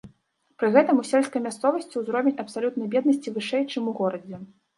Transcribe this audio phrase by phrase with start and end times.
[0.61, 4.43] Пры гэтым у сельскай мясцовасці ўзровень абсалютнай беднасці вышэй, чым у горадзе.